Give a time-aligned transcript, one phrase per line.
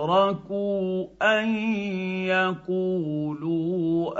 [0.00, 1.48] يتركوا أن
[2.24, 4.12] يقولوا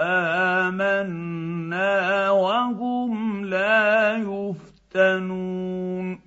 [0.69, 6.21] آمنا وهم لا يفتنون.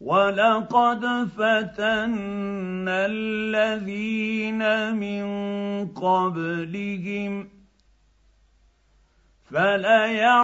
[0.00, 5.24] ولقد فتنا الذين من
[5.88, 7.48] قبلهم
[9.50, 10.43] فليعلمن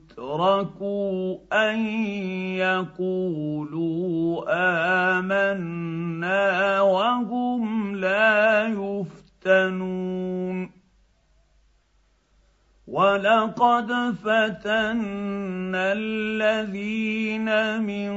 [0.21, 1.79] يتركوا ان
[2.61, 4.43] يقولوا
[5.17, 8.67] امنا وهم لا
[9.43, 10.01] يفتنون
[12.87, 13.91] ولقد
[14.23, 18.11] فتنا الذين من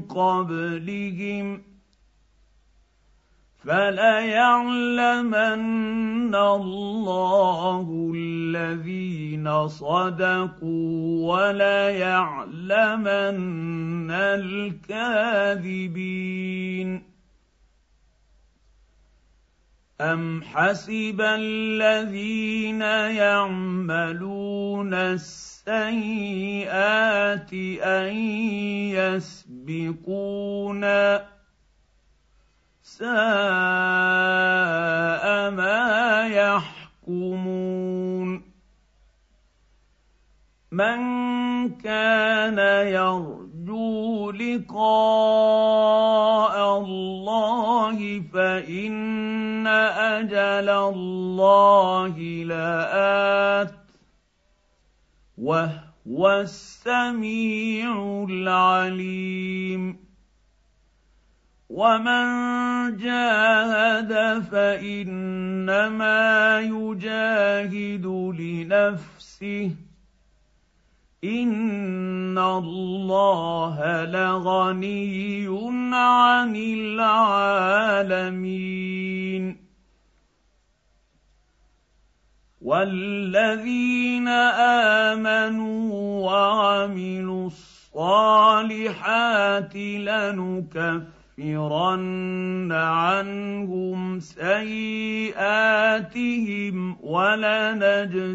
[0.00, 1.62] قبلهم
[3.64, 5.24] فليعلمن
[6.34, 12.80] الله الذين صدقوا وليعلمن
[14.10, 15.98] الكاذبين
[20.00, 22.80] ام حسب الذين
[23.20, 26.32] يعملون السيئات
[27.82, 28.16] ان
[30.06, 31.37] يسبقونا
[32.98, 33.10] ساء
[35.50, 38.42] ما يحكمون.
[40.72, 40.98] من
[41.68, 44.78] كان يرجو لقاء
[46.78, 53.74] الله فإن أجل الله لآت
[55.38, 60.07] وهو السميع العليم.
[61.68, 66.24] ومن جاهد فانما
[66.60, 68.06] يجاهد
[68.38, 69.70] لنفسه
[71.24, 75.48] ان الله لغني
[75.92, 78.38] عن العالمين
[82.62, 84.28] والذين
[85.08, 85.92] امنوا
[86.26, 88.96] وعملوا الصالحات
[89.76, 95.36] لنكفر لنكفرن عنهم سيئاتهم
[97.00, 98.32] ولنجزينهم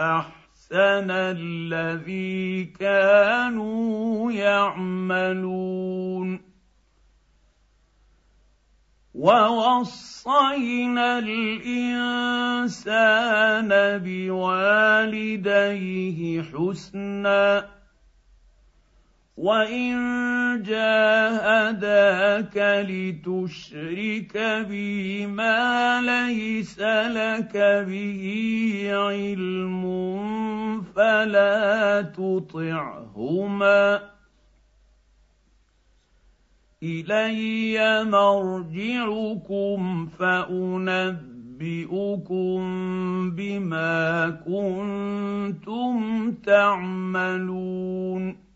[0.00, 6.40] أحسن الذي كانوا يعملون.
[9.14, 13.68] ووصينا الإنسان
[14.04, 15.62] بوالديه
[16.42, 17.77] حسنا
[19.38, 22.56] وان جاهداك
[22.90, 24.34] لتشرك
[24.68, 27.52] بي ما ليس لك
[27.88, 28.22] به
[28.92, 29.82] علم
[30.96, 34.00] فلا تطعهما
[36.82, 41.80] الي مرجعكم فانبئكم
[43.30, 45.96] بما كنتم
[46.32, 48.47] تعملون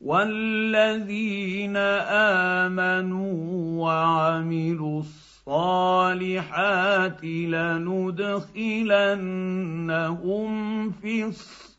[0.00, 1.76] والذين
[2.66, 3.34] امنوا
[3.84, 8.50] وعملوا الصالحات لندخلنهم
[10.90, 11.78] في الصالحين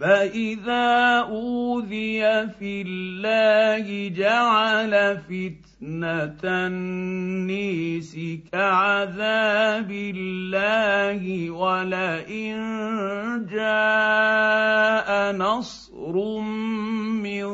[0.00, 8.16] فاذا اوذي في الله جعل فتنه النيس
[8.52, 12.56] كعذاب الله ولئن
[13.52, 16.40] جاء نصر
[17.20, 17.44] من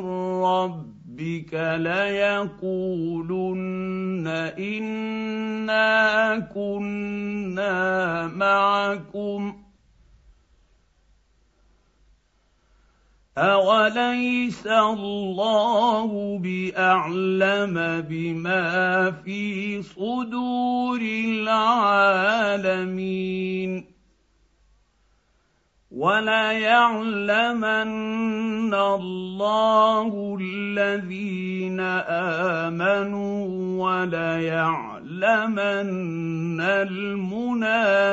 [0.45, 3.17] ربك ليقولن
[4.59, 9.66] انا كنا معكم
[13.39, 21.01] اوليس الله باعلم بما في صدور
[21.45, 22.27] العالمين
[25.91, 27.55] وليعلمن
[28.75, 31.81] الله الذين
[32.61, 33.47] امنوا
[33.85, 35.01] وليعلمن
[36.61, 38.07] المنافقين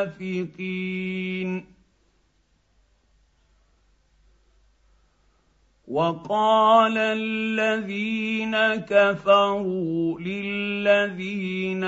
[5.94, 8.58] وقال الذين
[8.90, 11.84] كفروا للذين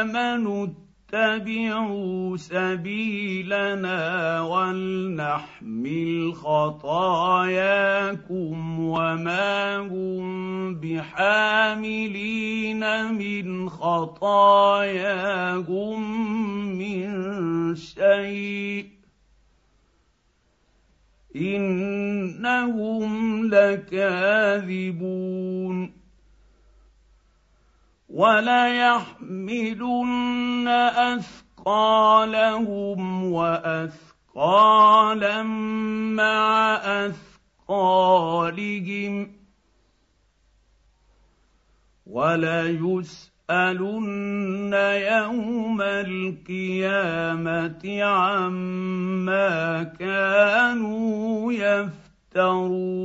[0.00, 0.66] آمنوا
[1.12, 4.00] اتبعوا سبيلنا
[4.40, 7.60] ولنحمل خطاياكم
[8.80, 12.24] وما هم بحاملين
[13.12, 14.30] من خطاياهم
[16.78, 18.99] من شيء
[21.36, 25.92] إنهم لكاذبون.
[28.08, 30.68] وليحملن
[31.58, 35.42] اثقالهم واثقالا
[36.12, 37.30] مع اثقالهم.
[42.06, 43.29] وليسالن
[45.10, 47.42] يوم القيامة
[48.02, 53.00] عما كانوا يفترون.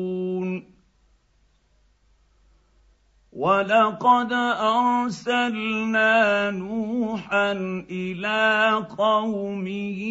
[3.36, 4.32] ولقد
[4.62, 7.52] ارسلنا نوحا
[7.92, 10.02] إلى قومه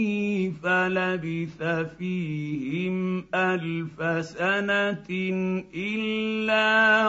[0.62, 1.62] فلبث
[1.98, 5.08] فيهم الف سنه
[5.74, 6.33] الا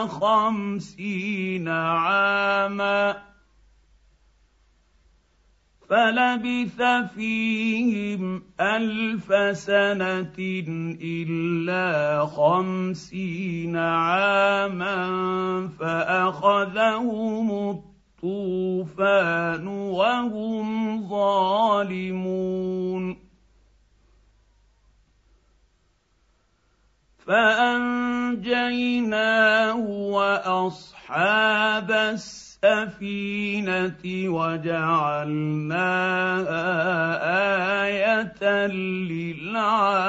[0.06, 3.16] خمسين عاما
[5.88, 6.82] فلبث
[7.14, 10.38] فيهم ألف سنة
[11.02, 14.98] إلا خمسين عاما
[15.78, 23.25] فأخذهم الطوفان وهم ظالمون
[27.26, 29.76] فانجيناه
[30.14, 35.86] واصحاب السفينه وجعلناها
[37.86, 38.66] إيه
[39.06, 40.06] للعالمين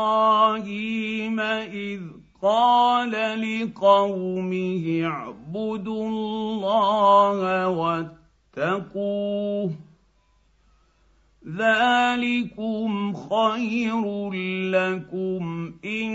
[0.00, 2.00] وابراهيم اذ
[2.42, 3.10] قال
[3.40, 7.68] لقومه اعبدوا الله
[8.56, 9.70] واتقوه
[11.48, 14.30] ذلكم خير
[14.70, 16.12] لكم ان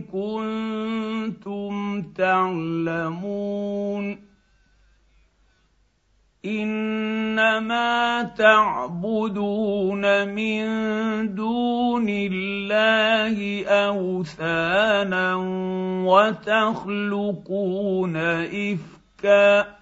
[0.00, 3.52] كنتم تعلمون
[6.44, 10.64] انما تعبدون من
[11.34, 15.34] دون الله اوثانا
[16.06, 19.81] وتخلقون افكا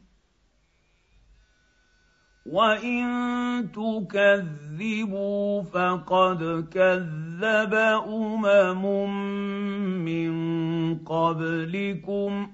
[2.51, 7.73] وان تكذبوا فقد كذب
[8.07, 8.83] امم
[10.05, 10.31] من
[10.97, 12.47] قبلكم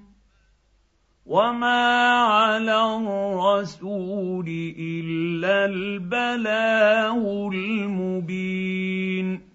[1.26, 9.47] وما على الرسول الا البلاغ المبين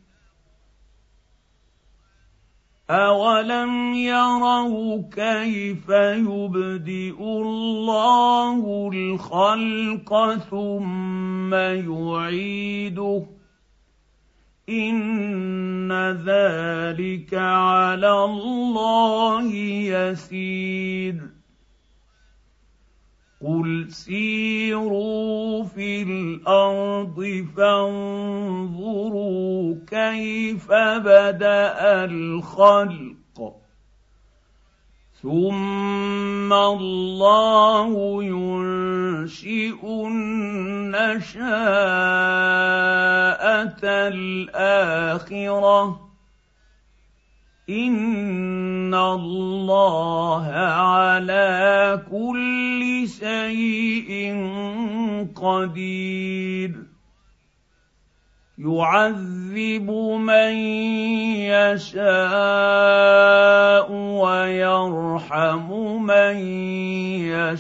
[2.94, 13.26] اولم يروا كيف يبدئ الله الخلق ثم يعيده
[14.70, 19.54] ان ذلك على الله
[19.94, 21.33] يسير
[23.44, 29.06] قل سيروا في الأرض فانظروا
[29.88, 33.54] كيف بدا الخلق
[35.22, 41.44] ثم الله ينشئ النشاءه
[44.14, 45.34] الاخره
[47.70, 54.36] ان الله على كل شيء
[55.36, 56.72] قدير
[58.58, 60.54] يعذب من
[61.56, 62.32] يشاء
[63.92, 65.72] ويرحم
[66.04, 66.38] من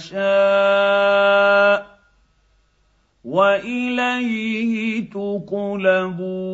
[0.03, 1.23] يشاء
[3.23, 6.53] واليه تقلبون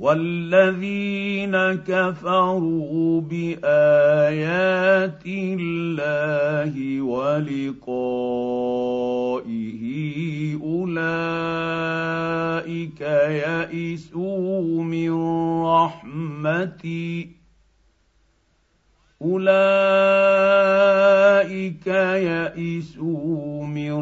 [0.00, 3.62] والذين كفروا بايات
[5.26, 7.90] الله ولقائه
[10.62, 11.40] اولئك
[13.44, 15.12] يئسوا من
[15.64, 17.39] رحمتي
[19.22, 19.50] اولئك
[22.16, 23.92] يئسوا من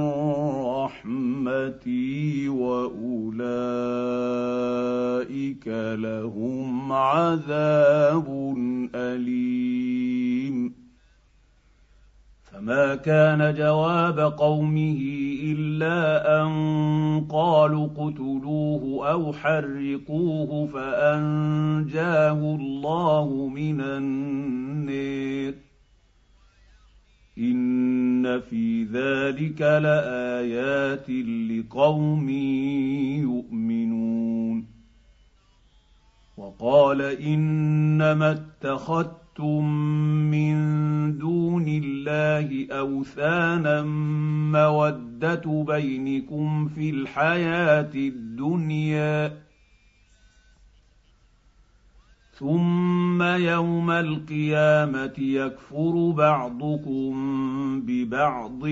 [0.64, 3.68] رحمتي واولئك
[5.98, 8.54] لهم عذاب
[8.94, 10.77] اليم
[12.58, 14.98] فما كان جواب قومه
[15.42, 25.54] الا ان قالوا اقتلوه أو حرقوه فانجاه الله من النير
[27.38, 31.10] ان في ذلك لايات
[31.50, 32.28] لقوم
[33.18, 34.66] يؤمنون
[36.36, 39.64] وقال انما اتخذت اتخذتم
[40.30, 43.82] من دون الله اوثانا
[44.52, 49.32] موده بينكم في الحياة الدنيا
[52.38, 57.12] ثم يوم القيامه يكفر بعضكم
[57.86, 58.62] ببعض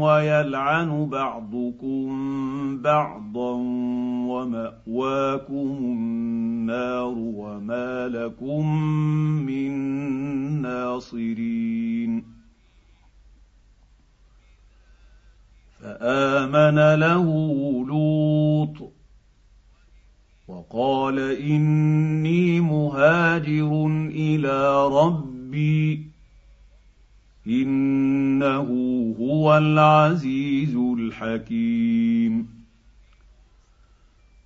[0.00, 2.08] ويلعن بعضكم
[2.82, 3.52] بعضا
[4.30, 8.66] وماواكم النار وما لكم
[9.46, 9.72] من
[10.62, 12.24] ناصرين
[15.80, 17.26] فامن له
[17.88, 18.99] لوط
[20.50, 26.06] وقال إني مهاجر إلى ربي
[27.46, 28.68] إنه
[29.20, 32.46] هو العزيز الحكيم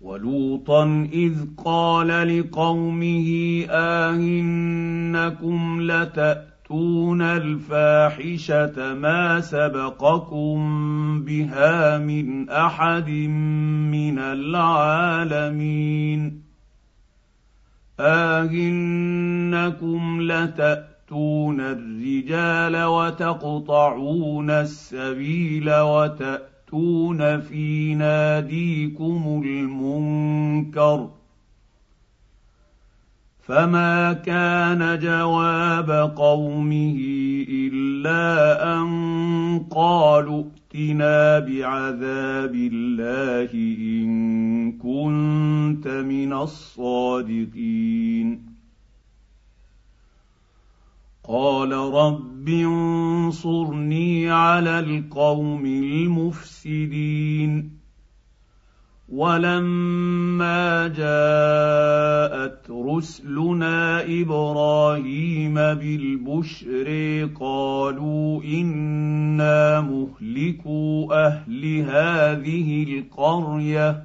[0.00, 3.28] ولوطا إذ قال لقومه
[3.70, 10.58] آهنكم لتأتون الفاحشة ما سبقكم
[11.24, 13.10] بها من أحد
[13.90, 15.70] من العالمين.
[18.00, 19.22] آهنكم
[20.22, 31.10] لتأتون الرجال وتقطعون السبيل وتأتون تاتون في ناديكم المنكر
[33.40, 36.96] فما كان جواب قومه
[37.48, 38.88] الا ان
[39.70, 47.70] قالوا ائتنا بعذاب الله ان كنت من الصادقين
[51.28, 57.70] قال رب انصرني على القوم المفسدين.
[59.08, 66.88] ولما جاءت رسلنا إبراهيم بالبشر
[67.40, 74.02] قالوا إنا مهلكوا أهل هذه القرية.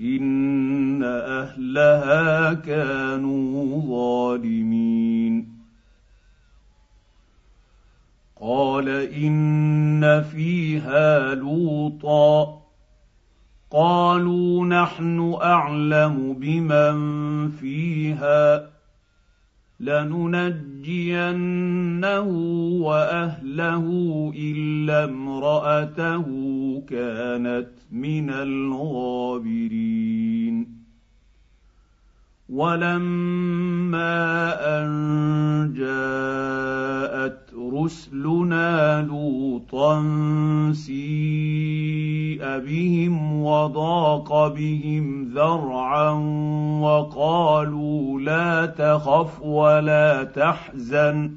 [0.00, 5.49] إن أهلها كانوا ظالمين.
[8.40, 12.62] قال إن فيها لوطا.
[13.70, 18.70] قالوا نحن أعلم بمن فيها.
[19.80, 20.60] لننجينه
[22.82, 23.86] وأهله
[24.36, 26.24] إلا امرأته
[26.88, 29.70] كانت من الغابرين.
[32.50, 34.12] ولما
[34.82, 37.40] ان جاءت
[37.72, 40.02] رسلنا لوطا
[40.72, 46.10] سيء بهم وضاق بهم ذرعا
[46.80, 51.36] وقالوا لا تخف ولا تحزن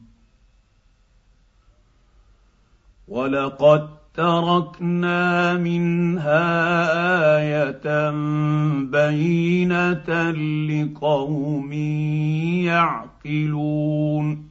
[3.11, 6.47] ولقد تركنا منها
[7.37, 8.11] إيه
[8.91, 10.31] بينه
[10.69, 11.73] لقوم
[12.63, 14.50] يعقلون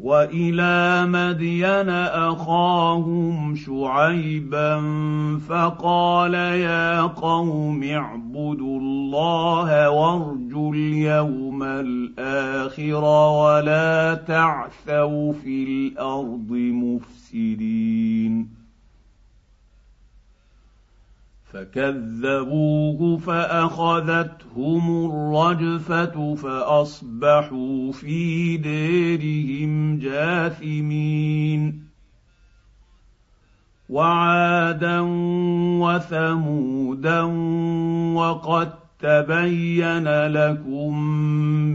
[0.00, 1.88] وإلى مدين
[2.28, 4.80] أخاهم شعيبا
[5.48, 18.48] فقال يا قوم اعبدوا الله وارجوا اليوم الآخر ولا تعثوا في الأرض مفسدين
[21.52, 31.86] فكذبوه فأخذتهم الرجفة فأصبحوا في ديرهم جاثمين.
[33.88, 35.00] وعادا
[35.80, 37.22] وثمودا
[38.14, 40.98] وقد تبين لكم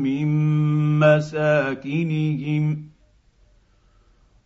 [0.03, 0.29] من
[0.99, 2.90] مساكنهم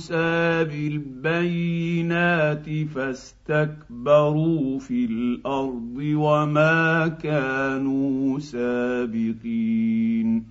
[0.00, 10.46] موسى بالبينات فاستكبروا في الأرض وما كانوا سابقين.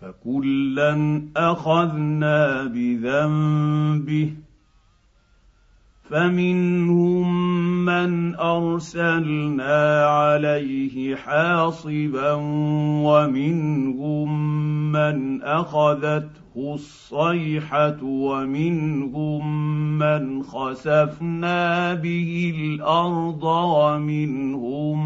[0.00, 4.32] فكلا أخذنا بذنبه
[6.10, 7.26] فمنهم
[7.84, 12.32] من ارسلنا عليه حاصبا
[13.04, 14.30] ومنهم
[14.92, 19.42] من اخذته الصيحه ومنهم
[19.98, 24.98] من خسفنا به الأرض ومنهم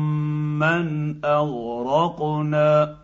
[0.58, 3.03] من اغرقنا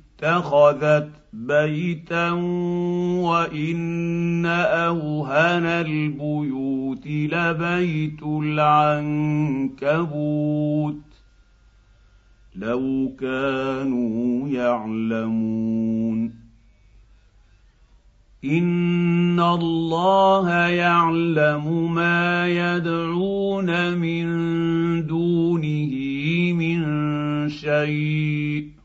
[0.23, 2.31] اتخذت بيتا
[3.21, 9.91] وإن أوهن البيوت لبيت العنكبوت
[12.55, 16.41] لو كانوا يعلمون
[18.45, 24.27] إن الله يعلم ما يدعون من
[25.07, 25.93] دونه
[26.53, 26.79] من
[27.49, 28.80] شيء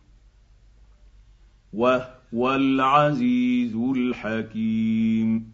[1.76, 5.52] وهو العزيز الحكيم.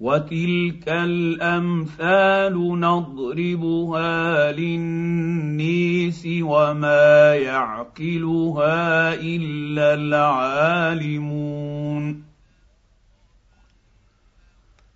[0.00, 11.44] وتلك الأمثال نضربها للنيس وما يعقلها إلا العالمون.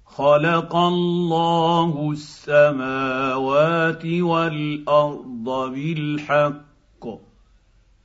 [0.07, 6.68] خلق الله السماوات والأرض بالحق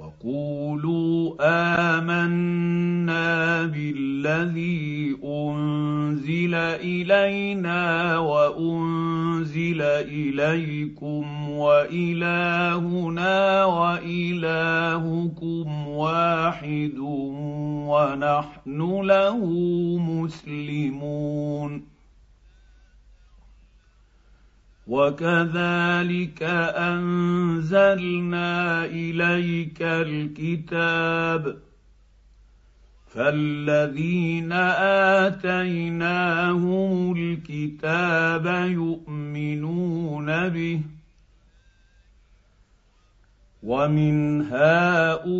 [0.00, 1.36] وقولوا
[2.00, 13.34] آمنا بالذي أنزل إلينا وأنزل إليكم وإلهنا
[13.64, 14.88] وإلهكم
[15.88, 16.94] واحد
[17.88, 19.38] ونحن له
[19.98, 21.89] مسلمون
[24.90, 26.42] وكذلك
[26.90, 28.50] انزلنا
[28.84, 31.56] اليك الكتاب
[33.06, 34.52] فالذين
[35.22, 40.80] اتيناهم الكتاب يؤمنون به
[43.62, 45.30] ومن هؤلاء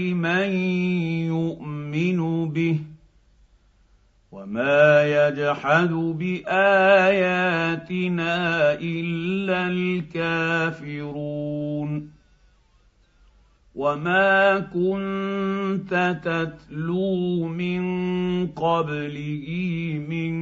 [0.00, 0.48] من
[1.32, 2.80] يؤمن به
[4.44, 6.72] وما يجحد باياتنا
[8.72, 9.66] الا
[10.86, 11.10] الكافرون
[13.74, 17.84] وما كنت تتلو من
[18.46, 19.48] قبله
[20.08, 20.34] من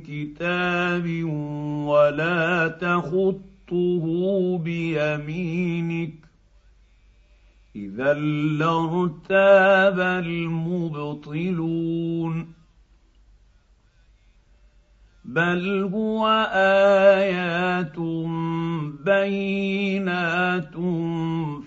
[0.00, 1.24] كتاب
[1.86, 4.04] ولا تخطه
[4.58, 6.14] بيمينك
[7.76, 8.14] اذا
[8.58, 11.40] لارتاب المبطلون
[15.30, 17.98] بل هو ايات
[19.04, 20.74] بينات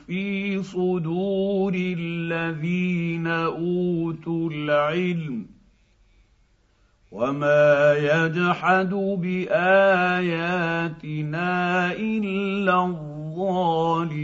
[0.07, 5.45] في صدور الذين اوتوا العلم
[7.11, 10.31] وما يجحد باياتنا
[11.93, 14.23] الا الظالمون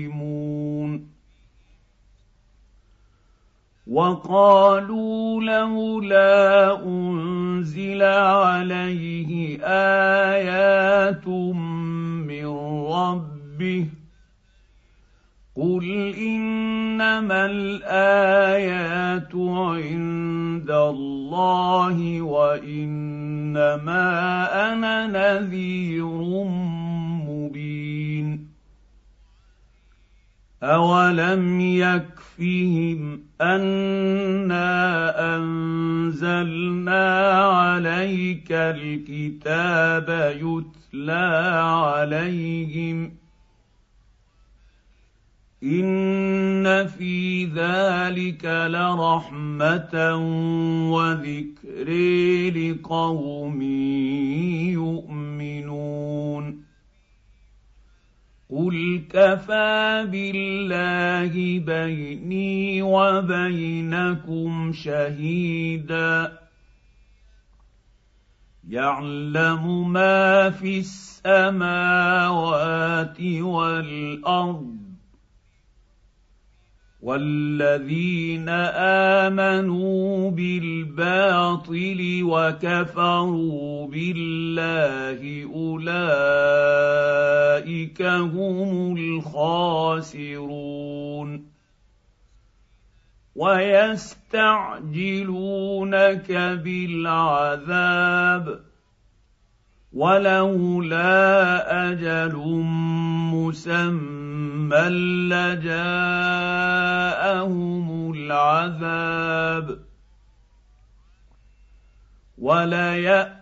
[3.89, 12.45] وقالوا لولا أنزل عليه آيات من
[12.85, 13.85] ربه
[15.55, 24.01] قل إنما الآيات عند الله وإنما
[24.73, 26.43] أنا نذير
[27.27, 28.38] مبين
[30.63, 34.65] اولم يكفهم انا
[35.35, 43.11] انزلنا عليك الكتاب يتلى عليهم
[45.63, 50.15] ان في ذلك لرحمه
[50.91, 51.89] وذكر
[52.55, 53.61] لقوم
[54.71, 55.88] يؤمنون
[58.49, 66.39] قل كفى بالله بيني وبينكم شهيدا
[68.69, 72.01] يعلم ما في السماوات
[73.21, 74.78] والارض
[77.01, 78.49] والذين
[79.29, 86.69] امنوا بالباطل وكفروا بالله اولئك
[88.01, 90.69] هم الخاسرون
[93.35, 94.21] ويستعجلونك
[96.63, 97.89] بالعذاب
[99.93, 102.35] ولولا أجل
[103.33, 104.87] مسمى
[107.39, 109.79] لجاءهم العذاب
[112.37, 113.39] وليأتينهم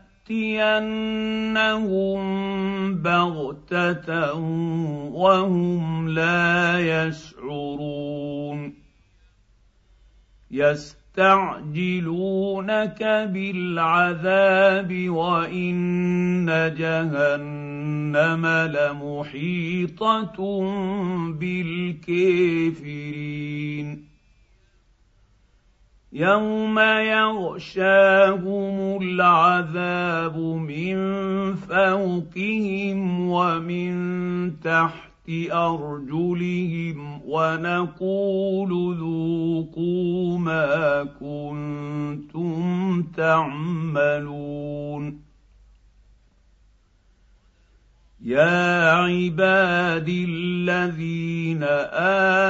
[3.01, 4.33] بغتة
[5.13, 8.73] وهم لا يشعرون.
[11.17, 13.03] يستعجلونك
[13.33, 16.45] بالعذاب وإن
[16.77, 20.37] جهنم لمحيطة
[21.39, 22.87] بالكافرين.
[26.13, 30.97] يوم يغشاهم العذاب من
[31.55, 33.95] فوقهم ومن
[34.59, 44.47] تحت أرجلهم ونقول ذوقوا ما كنتم تعملون.
[48.23, 51.63] يا عبادي الذين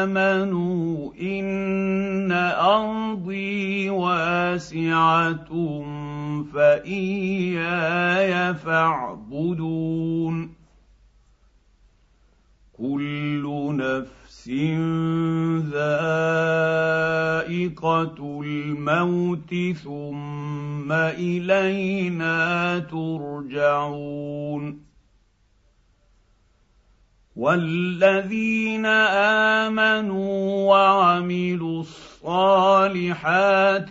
[0.03, 5.47] آمنوا إن أرضي واسعة
[6.53, 10.56] فإياي فاعبدون.
[12.77, 14.47] كل نفس
[15.71, 16.01] ذائقة
[18.45, 24.81] الموت ثم إلينا ترجعون.
[27.35, 28.85] والذين
[29.65, 32.06] آمنوا وعملوا الصالحات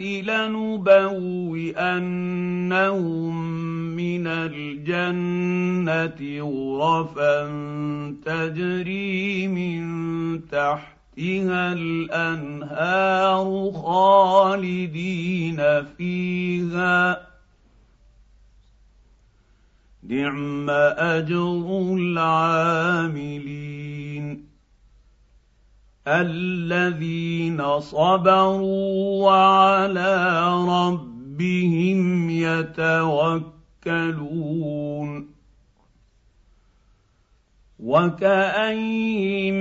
[0.00, 0.86] لنبوئنهم
[3.96, 6.20] من الجنه
[6.78, 7.46] غرفا
[8.24, 9.86] تجري من
[10.48, 15.60] تحتها الانهار خالدين
[15.96, 17.26] فيها
[20.02, 23.36] نعم اجر العاملين
[26.06, 33.56] الذين صبروا وعلى ربهم يتوكلون.
[37.78, 39.54] وكأين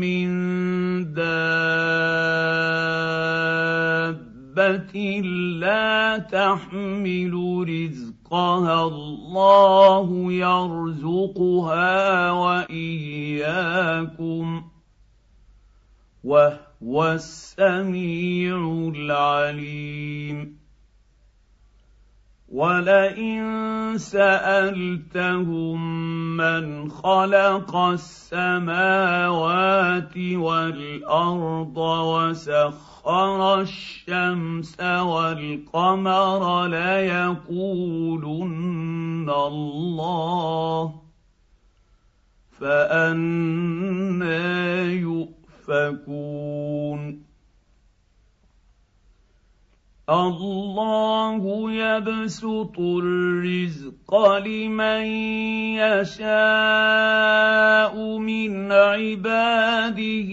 [0.00, 0.28] من
[1.14, 1.60] دابة
[5.60, 7.34] لا تحمل
[7.68, 13.38] رزقها الله يرزقها وإياكم.
[16.24, 20.58] وهو السميع العليم.
[22.48, 25.78] ولئن سالتهم
[26.36, 29.18] من خلق السماوات
[30.16, 37.60] والارض وسخر الشمس والقمر ليقولن
[39.30, 40.94] الله
[42.60, 44.28] فانى
[45.68, 47.28] يؤفكون
[50.08, 55.06] الله يبسط الرزق لمن
[55.76, 56.38] يشاء
[58.18, 60.32] من عباده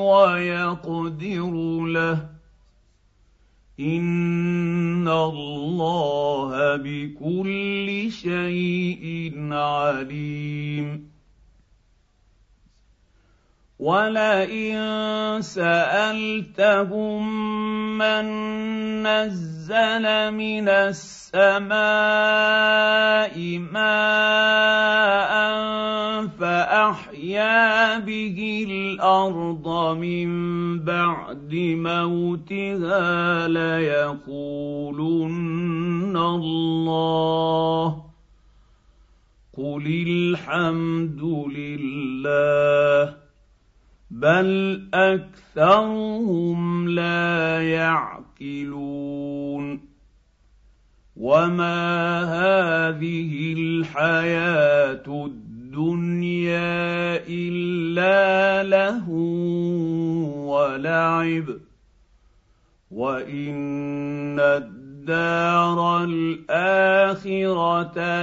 [0.00, 1.52] ويقدر
[1.86, 2.28] له.
[3.80, 11.15] إن الله بكل شيء عليم.
[13.78, 14.76] ولئن
[15.40, 17.22] سالتهم
[17.98, 18.24] من
[19.02, 21.76] نزل من السماء
[23.58, 25.32] ماء
[26.40, 30.28] فاحيا به الأرض من
[30.80, 34.56] بعد موتها ليقولن
[36.16, 38.02] الله
[39.56, 41.22] قل الحمد
[41.56, 43.25] لله
[44.10, 49.06] بل اكثرهم لا يعقلون
[51.16, 56.56] وما هذه الحياة الدنيا
[57.28, 59.08] الا له
[60.46, 61.44] ولعب
[62.90, 67.44] وان الدار الاخره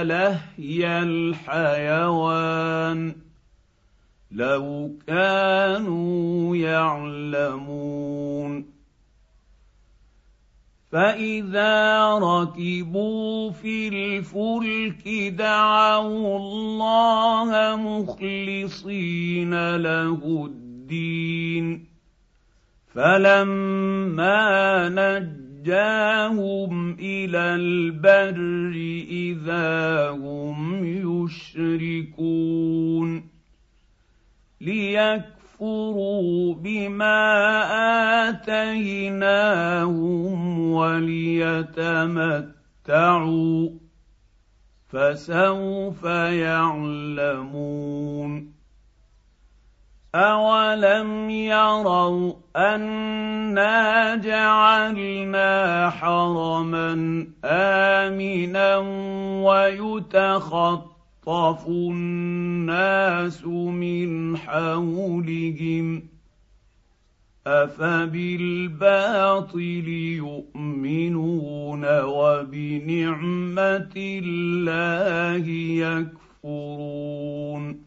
[0.02, 2.44] لهي الحيوان
[4.34, 8.64] لو كانوا يعلمون.
[10.92, 21.86] فإذا ركبوا في الفلك دعوا الله مخلصين له الدين.
[22.94, 28.74] فلما نجاهم إلى البر
[29.10, 30.84] إذا هم
[32.24, 33.33] يشركون.
[34.64, 37.20] ليكفروا بما
[38.28, 39.80] اتيناهم
[40.72, 42.24] وليتمتعوا
[44.88, 46.04] فسوف
[46.44, 47.74] يعلمون
[50.14, 56.92] اولم يروا انا جعلنا حرما
[57.44, 58.76] امنا
[59.44, 60.93] ويتخطى
[61.26, 66.02] يخطف الناس من حولهم
[67.46, 68.78] افبالباطل
[70.18, 75.46] يؤمنون وبنعمه الله
[76.44, 77.84] يكفرون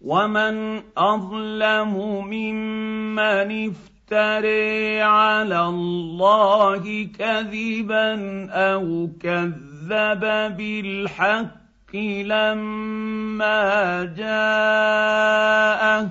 [0.00, 1.94] ومن اظلم
[2.26, 9.08] ممن افتري على الله كذبا أو
[9.92, 10.24] كذب
[10.56, 11.92] بالحق
[12.24, 13.60] لما
[14.16, 16.02] جاءه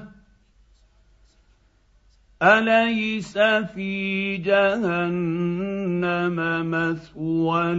[2.43, 3.37] اليس
[3.73, 6.35] في جهنم
[6.71, 7.73] مثوى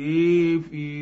[0.00, 0.98] للكافرين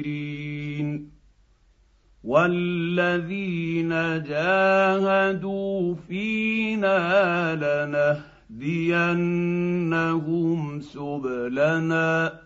[2.25, 3.88] والذين
[4.22, 7.55] جاهدوا فينا
[8.51, 9.51] لنهدينهم
[10.81, 12.45] سبلنا